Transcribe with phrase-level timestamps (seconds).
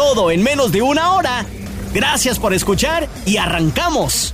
[0.00, 1.44] Todo en menos de una hora.
[1.92, 4.32] Gracias por escuchar y arrancamos.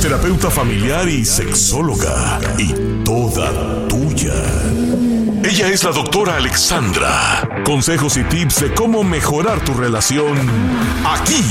[0.00, 2.38] Terapeuta familiar y sexóloga.
[2.56, 2.72] Y
[3.02, 4.32] toda tuya.
[5.44, 7.48] Ella es la doctora Alexandra.
[7.64, 10.36] Consejos y tips de cómo mejorar tu relación
[11.06, 11.44] aquí,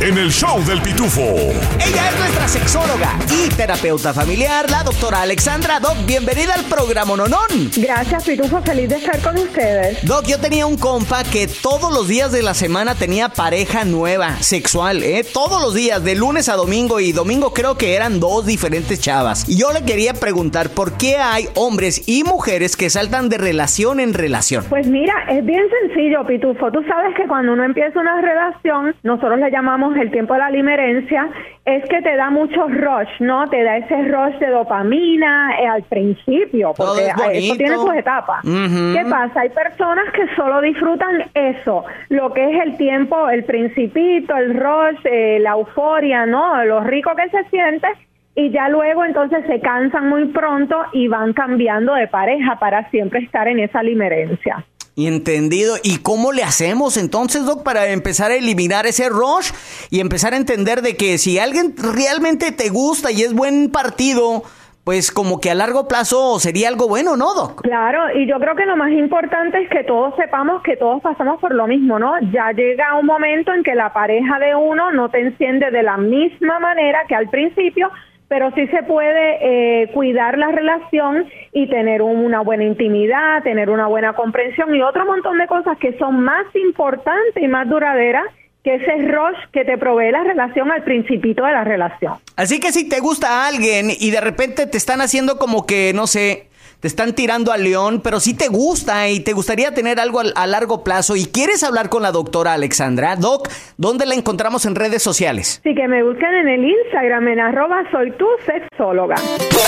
[0.00, 1.22] en el show del pitufo.
[1.22, 5.80] Ella es nuestra sexóloga y terapeuta familiar, la doctora Alexandra.
[5.80, 7.70] Doc, bienvenida al programa Nonón.
[7.74, 8.60] Gracias, Pitufo.
[8.62, 10.04] Feliz de estar con ustedes.
[10.04, 14.42] Doc, yo tenía un compa que todos los días de la semana tenía pareja nueva,
[14.42, 15.24] sexual, ¿eh?
[15.24, 19.48] Todos los días, de lunes a domingo y domingo creo que eran dos diferentes chavas.
[19.48, 24.00] Y yo le quería preguntar por qué hay hombres y mujeres que saltan de relación
[24.00, 24.64] en relación.
[24.68, 26.70] Pues mira, es bien sencillo, Pitufo.
[26.70, 30.50] Tú sabes que cuando uno empieza una relación, nosotros le llamamos el tiempo de la
[30.50, 31.28] limerencia,
[31.64, 33.48] es que te da mucho rush, ¿no?
[33.48, 38.42] Te da ese rush de dopamina eh, al principio, porque eso tiene sus etapas.
[38.42, 39.40] ¿Qué pasa?
[39.40, 45.00] Hay personas que solo disfrutan eso, lo que es el tiempo, el principito, el rush,
[45.04, 46.64] eh, la euforia, ¿no?
[46.64, 47.86] Lo rico que se siente
[48.34, 53.20] y ya luego entonces se cansan muy pronto y van cambiando de pareja para siempre
[53.20, 54.64] estar en esa limerencia.
[54.94, 55.76] Y entendido.
[55.82, 59.50] ¿Y cómo le hacemos entonces, Doc, para empezar a eliminar ese rush
[59.90, 64.42] y empezar a entender de que si alguien realmente te gusta y es buen partido,
[64.84, 67.62] pues como que a largo plazo sería algo bueno, ¿no, Doc?
[67.62, 71.40] Claro, y yo creo que lo más importante es que todos sepamos que todos pasamos
[71.40, 72.12] por lo mismo, ¿no?
[72.32, 75.96] Ya llega un momento en que la pareja de uno no te enciende de la
[75.96, 77.90] misma manera que al principio,
[78.32, 83.88] pero sí se puede eh, cuidar la relación y tener una buena intimidad, tener una
[83.88, 88.24] buena comprensión y otro montón de cosas que son más importantes y más duraderas
[88.64, 92.14] que ese rush que te provee la relación al principito de la relación.
[92.34, 95.92] Así que si te gusta a alguien y de repente te están haciendo como que,
[95.94, 96.48] no sé,
[96.82, 100.46] te están tirando al león, pero si te gusta y te gustaría tener algo a,
[100.48, 105.00] largo plazo y quieres hablar con la doctora Alexandra, Doc, ¿dónde la encontramos en redes
[105.00, 105.60] sociales?
[105.62, 109.14] Sí, que me busquen en el Instagram en arroba soy tu sexóloga.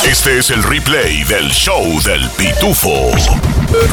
[0.05, 2.91] Este es el replay del show del pitufo.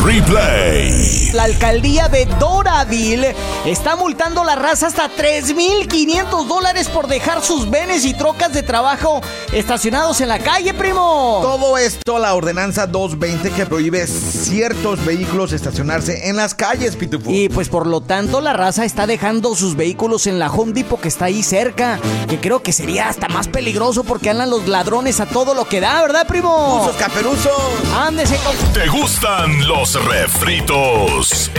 [0.03, 1.31] Replay.
[1.33, 8.05] La alcaldía de Doraville está multando la raza hasta 3.500 dólares por dejar sus benes
[8.05, 9.21] y trocas de trabajo
[9.53, 11.39] estacionados en la calle, primo.
[11.41, 12.87] Todo esto, la ordenanza
[13.19, 17.29] 220 que prohíbe ciertos vehículos estacionarse en las calles, Pitufo.
[17.31, 20.99] Y pues por lo tanto, la raza está dejando sus vehículos en la Home Depot
[20.99, 21.99] que está ahí cerca.
[22.29, 25.79] Que creo que sería hasta más peligroso porque andan los ladrones a todo lo que
[25.79, 26.81] da, ¿verdad, primo?
[26.83, 27.51] ¡Usos caperuzos!
[27.95, 28.55] ¡Ándese con...
[28.73, 31.51] ¿Te gustan los refritos?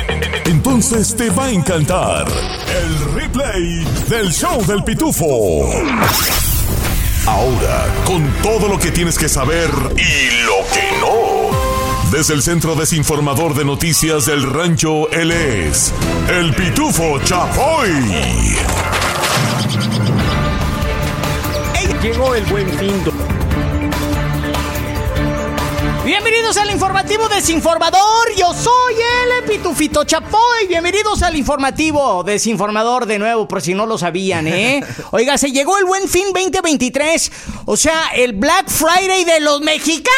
[0.46, 5.68] Entonces te va a encantar el replay del show del pitufo.
[7.26, 11.21] Ahora, con todo lo que tienes que saber y lo que no.
[12.12, 15.94] Desde el Centro Desinformador de Noticias del Rancho, él es
[16.28, 17.88] el Pitufo Chapoy.
[22.02, 23.31] Llegó el buen fin.
[26.52, 28.34] Bienvenidos al informativo desinformador.
[28.36, 30.66] Yo soy el Pitufito Chapoy.
[30.68, 34.84] Bienvenidos al informativo desinformador de nuevo, por si no lo sabían, ¿eh?
[35.12, 37.32] Oiga, se llegó el buen fin 2023.
[37.64, 40.12] O sea, el Black Friday de los mexicanos.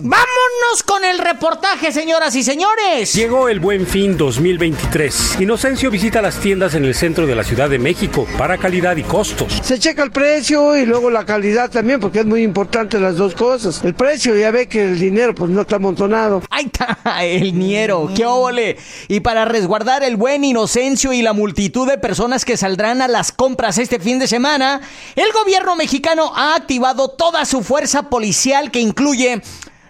[0.00, 3.12] Vámonos con el reportaje, señoras y señores.
[3.14, 5.40] Llegó el buen fin 2023.
[5.40, 9.02] Inocencio visita las tiendas en el centro de la Ciudad de México para calidad y
[9.02, 9.60] costos.
[9.62, 13.34] Se checa el precio y luego la calidad también, porque es muy importante las dos
[13.34, 13.82] cosas.
[13.82, 16.42] El precio ya ve que el dinero pues no está amontonado.
[16.50, 18.76] Ahí está, el niero, qué óvole.
[19.08, 23.32] Y para resguardar el buen Inocencio y la multitud de personas que saldrán a las
[23.32, 24.80] compras este fin de semana,
[25.16, 29.42] el gobierno mexicano ha activado toda su fuerza policial que incluye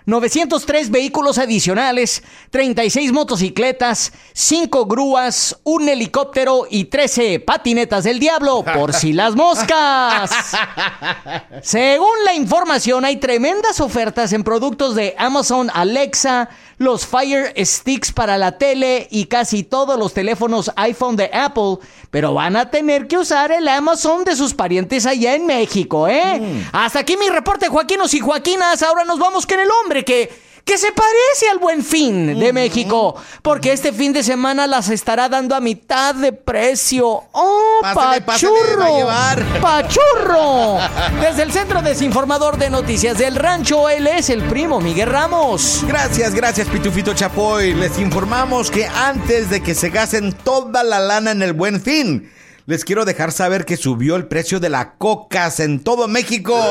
[0.09, 8.95] 903 vehículos adicionales, 36 motocicletas, 5 grúas, un helicóptero y 13 patinetas del diablo, por
[8.95, 10.31] si las moscas.
[11.63, 18.39] Según la información, hay tremendas ofertas en productos de Amazon Alexa, los Fire Sticks para
[18.39, 21.79] la tele y casi todos los teléfonos iPhone de Apple,
[22.11, 26.65] pero van a tener que usar el Amazon de sus parientes allá en México, ¿eh?
[26.73, 28.83] Hasta aquí mi reporte, Joaquinos y Joaquinas.
[28.83, 33.17] Ahora nos vamos con el hombre que que se parece al buen fin de México,
[33.41, 37.07] porque este fin de semana las estará dando a mitad de precio.
[37.33, 38.99] ¡Oh, Pásale, pásale, pachurro!
[38.99, 39.61] llevar.
[39.63, 40.77] ¡Pachurro!
[41.23, 45.85] Desde el Centro Desinformador de Noticias del Rancho, él es el primo Miguel Ramos.
[45.87, 47.73] Gracias, gracias, Pitufito Chapoy.
[47.73, 52.31] Les informamos que antes de que se gasten toda la lana en el buen fin,
[52.67, 56.63] les quiero dejar saber que subió el precio de la cocas en todo México.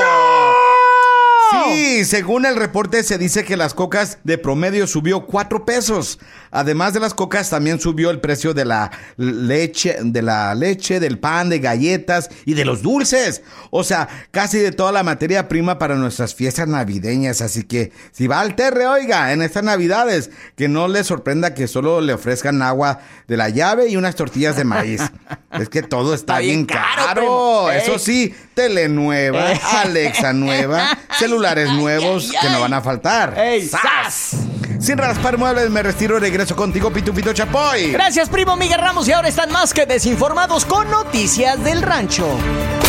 [1.51, 6.19] Sí, según el reporte se dice que las cocas de promedio subió 4 pesos.
[6.51, 11.19] Además de las cocas también subió el precio de la leche, de la leche, del
[11.19, 13.41] pan, de galletas y de los dulces.
[13.69, 17.41] O sea, casi de toda la materia prima para nuestras fiestas navideñas.
[17.41, 21.67] Así que si va al terre, oiga, en estas navidades, que no le sorprenda que
[21.67, 25.01] solo le ofrezcan agua de la llave y unas tortillas de maíz.
[25.51, 27.71] es que todo está, Está bien bien caro.
[27.71, 29.59] Eso sí, tele nueva, Ey.
[29.83, 30.97] Alexa nueva,
[31.37, 33.37] celulares nuevos que no van a faltar.
[33.37, 33.81] ¡Ey, ¡Sas!
[33.81, 34.35] sas!
[34.79, 37.91] Sin raspar muebles, me retiro y regreso contigo, Pitufito Chapoy.
[37.91, 42.27] Gracias, primo Miguel Ramos, y ahora están más que desinformados con Noticias del Rancho.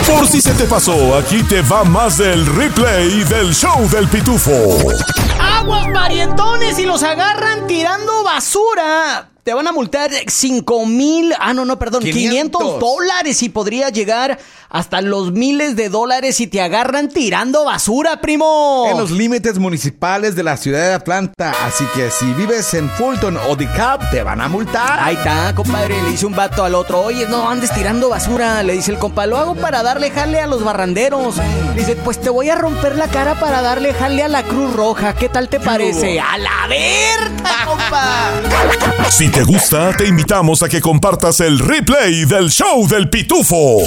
[0.07, 4.79] Por si se te pasó, aquí te va más del replay del show del pitufo.
[5.41, 9.31] Aguas parientones y los agarran tirando basura.
[9.43, 13.89] Te van a multar 5 mil, ah, no, no, perdón, 500, 500 dólares y podría
[13.89, 14.39] llegar
[14.71, 18.87] hasta los miles de dólares si te agarran tirando basura, primo.
[18.91, 21.55] En los límites municipales de la ciudad de Atlanta.
[21.65, 24.99] Así que si vives en Fulton o DeKalb, te van a multar.
[25.01, 26.01] Ahí está, compadre.
[26.03, 28.63] Le dice un vato al otro, oye, no andes tirando basura.
[28.63, 31.37] Le dice el compa, lo hago para darle jale a los barranderos.
[31.75, 34.75] Le dice, pues te voy a romper la cara para darle jale a la Cruz
[34.75, 35.15] Roja.
[35.15, 36.21] ¿Qué tal te parece?
[36.21, 38.31] ¡A la verta, compa!
[39.11, 43.79] Si te gusta, te invitamos a que compartas el replay del show del pitufo.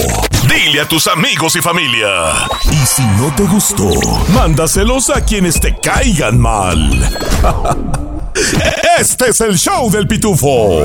[0.54, 2.32] Dile a tus amigos y familia.
[2.70, 3.88] Y si no te gustó,
[4.34, 6.90] mándaselos a quienes te caigan mal.
[8.98, 10.82] Este es el show del pitufo.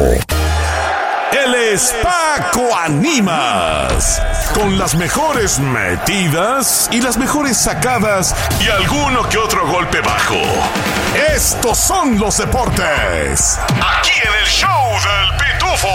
[1.31, 4.21] Él es Paco Animas.
[4.53, 8.33] Con las mejores metidas y las mejores sacadas
[8.63, 10.39] y alguno que otro golpe bajo.
[11.33, 13.59] Estos son los deportes.
[13.75, 15.87] Aquí en el show del pitufo.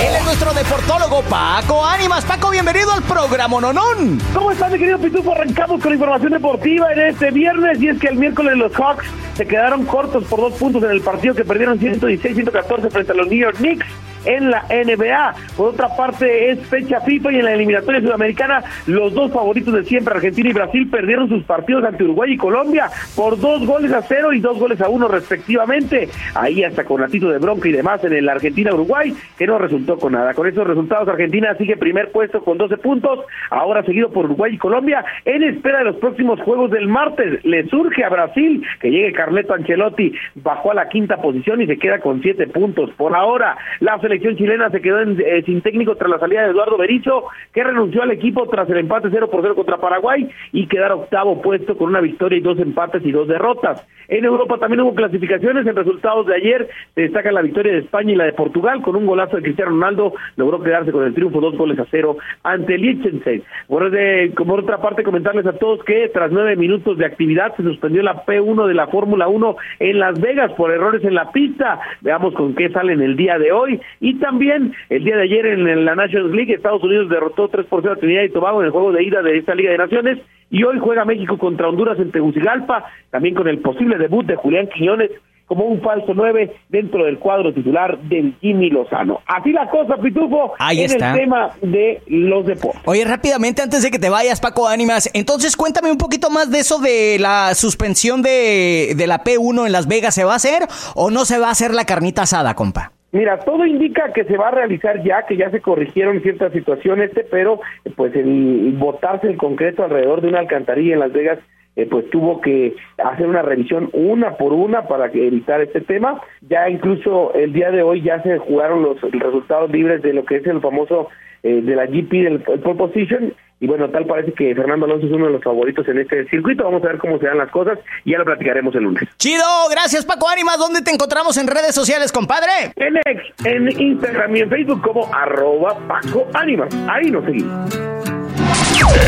[0.00, 2.24] Él es nuestro deportólogo Paco Ánimas.
[2.24, 4.20] Paco, bienvenido al programa Nonón.
[4.34, 5.32] ¿Cómo estás, mi querido Pitufo?
[5.32, 9.06] Arrancamos con información deportiva en este viernes y es que el miércoles los Hawks
[9.36, 13.28] se quedaron cortos por dos puntos en el partido que perdieron 116-114 frente a los
[13.28, 13.86] New York Knicks
[14.24, 15.34] en la NBA.
[15.56, 19.84] Por otra parte, es fecha FIFA y en la eliminatoria sudamericana, los dos favoritos de
[19.84, 24.02] siempre, Argentina y Brasil, perdieron sus partidos ante Uruguay y Colombia por dos goles a
[24.02, 26.08] cero y dos goles a uno respectivamente.
[26.34, 30.12] Ahí hasta con ratito de bronca y demás en el Argentina-Uruguay, que no resultó con
[30.12, 30.34] nada.
[30.34, 33.20] Con esos resultados, Argentina sigue primer puesto con 12 puntos,
[33.50, 37.44] ahora seguido por Uruguay y Colombia, en espera de los próximos juegos del martes.
[37.44, 41.78] Le surge a Brasil que llegue Carleto Ancelotti, bajó a la quinta posición y se
[41.78, 42.90] queda con siete puntos.
[42.96, 46.76] Por ahora, la selección chilena se quedó eh, sin técnico tras la salida de Eduardo
[46.76, 50.90] Berizzo, que renunció al equipo tras el empate 0 por 0 contra Paraguay y quedar
[50.92, 53.86] octavo puesto con una victoria y dos empates y dos derrotas.
[54.08, 56.68] En Europa también hubo clasificaciones en resultados de ayer.
[56.96, 59.70] Se destaca la victoria de España y la de Portugal con un golazo de Cristiano
[59.70, 60.14] Ronaldo.
[60.34, 63.44] Logró quedarse con el triunfo dos goles a cero ante Liechtenstein.
[63.68, 67.62] Por, de- por otra parte, comentarles a todos que tras nueve minutos de actividad se
[67.62, 71.78] suspendió la P1 de la Fórmula 1 en Las Vegas por errores en la pista.
[72.00, 73.80] Veamos con qué salen el día de hoy.
[74.00, 77.82] Y también el día de ayer en la Nations League, Estados Unidos derrotó 3 por
[77.82, 80.18] 0 a Trinidad y Tobago en el juego de ida de esta Liga de Naciones.
[80.50, 84.68] Y hoy juega México contra Honduras en Tegucigalpa, también con el posible debut de Julián
[84.74, 85.10] Quiñones
[85.50, 89.20] como un falso 9 dentro del cuadro titular del Jimmy Lozano.
[89.26, 91.10] Así la cosa, Pitufo, Ahí en está.
[91.10, 92.80] el tema de los deportes.
[92.84, 96.60] Oye, rápidamente, antes de que te vayas, Paco Ánimas, entonces cuéntame un poquito más de
[96.60, 100.14] eso de la suspensión de, de la P1 en Las Vegas.
[100.14, 100.62] ¿Se va a hacer
[100.94, 102.92] o no se va a hacer la carnita asada, compa?
[103.12, 107.10] Mira, todo indica que se va a realizar ya, que ya se corrigieron ciertas situaciones,
[107.30, 107.60] pero
[107.96, 111.40] pues el botarse el concreto alrededor de una alcantarilla en Las Vegas,
[111.76, 116.20] eh, pues tuvo que hacer una revisión una por una para evitar este tema.
[116.42, 120.36] Ya incluso el día de hoy ya se jugaron los resultados libres de lo que
[120.36, 121.08] es el famoso
[121.42, 125.06] eh, de la GP del el pole position y bueno, tal parece que Fernando Alonso
[125.06, 126.64] es uno de los favoritos en este circuito.
[126.64, 129.06] Vamos a ver cómo se dan las cosas y ya lo platicaremos el lunes.
[129.18, 130.58] Chido, gracias Paco Ánimas.
[130.58, 132.72] ¿Dónde te encontramos en redes sociales, compadre?
[132.76, 136.74] En X, en Instagram y en Facebook como arroba Paco Ánimas.
[136.88, 137.78] Ahí nos seguimos.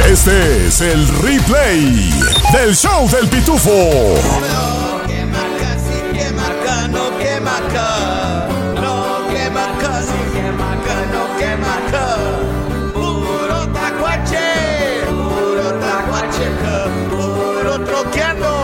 [0.06, 2.10] Este es el replay
[2.52, 4.52] del show del pitufo.
[6.92, 7.40] contaron que
[18.02, 18.61] bloqueando.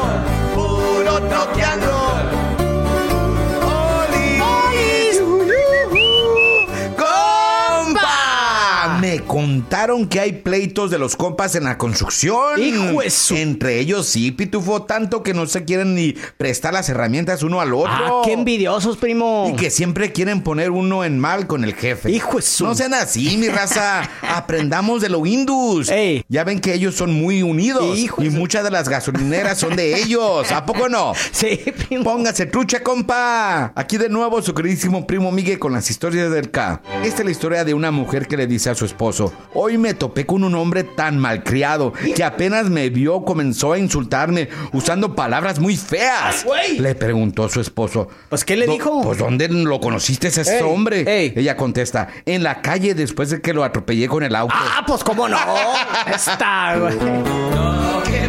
[10.21, 12.61] Hay pleitos de los compas en la construcción.
[12.63, 16.89] ¡Hijo de su- Entre ellos sí, Pitufo, tanto que no se quieren ni prestar las
[16.89, 17.91] herramientas uno al otro.
[17.93, 19.51] Ah, qué envidiosos, primo.
[19.53, 22.11] Y que siempre quieren poner uno en mal con el jefe.
[22.11, 24.09] Hijo de su- No sean así, mi raza.
[24.23, 25.89] Aprendamos de los Indus.
[25.91, 26.25] Ey.
[26.29, 27.99] Ya ven que ellos son muy unidos.
[27.99, 30.51] Hijo y muchas de las gasolineras son de ellos.
[30.53, 31.13] ¿A poco no?
[31.33, 32.05] Sí, primo.
[32.05, 33.73] Póngase trucha, compa.
[33.75, 36.81] Aquí de nuevo su queridísimo primo Miguel con las historias del K.
[37.05, 39.88] Esta es la historia de una mujer que le dice a su esposo: Hoy me
[39.95, 45.59] topé con un hombre tan malcriado que apenas me vio comenzó a insultarme usando palabras
[45.59, 46.45] muy feas.
[46.79, 48.09] Le preguntó su esposo.
[48.29, 49.03] Pues, ¿qué le "Do- dijo?
[49.03, 51.05] Pues ¿dónde lo conociste a ese Ey, hombre?
[51.07, 51.33] ey.
[51.37, 54.55] Ella contesta: En la calle después de que lo atropellé con el auto.
[54.57, 55.37] Ah, pues cómo no.
[56.15, 56.95] Está, güey.
[57.01, 58.29] ¡Hey!